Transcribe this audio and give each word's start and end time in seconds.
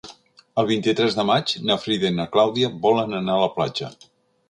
El 0.61 0.67
vint-i-tres 0.69 1.17
de 1.19 1.27
maig 1.31 1.53
na 1.67 1.79
Frida 1.85 2.11
i 2.13 2.17
na 2.17 2.27
Clàudia 2.37 2.73
volen 2.89 3.19
anar 3.23 3.37
a 3.41 3.45
la 3.47 3.55
platja. 3.61 3.97